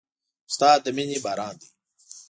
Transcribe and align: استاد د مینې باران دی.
استاد 0.49 0.79
د 0.85 0.87
مینې 0.95 1.17
باران 1.25 1.55
دی. 1.61 1.69